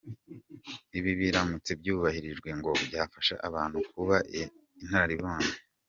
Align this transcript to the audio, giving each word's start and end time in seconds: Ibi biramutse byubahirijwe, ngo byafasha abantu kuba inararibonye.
Ibi 0.97 1.11
biramutse 1.19 1.71
byubahirijwe, 1.79 2.49
ngo 2.57 2.69
byafasha 2.87 3.35
abantu 3.47 3.77
kuba 3.91 4.15
inararibonye. 4.83 5.53